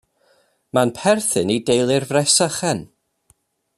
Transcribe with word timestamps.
Mae'n 0.77 0.93
perthyn 0.99 1.53
i 1.57 1.57
deulu'r 1.67 2.07
fresychen. 2.13 2.83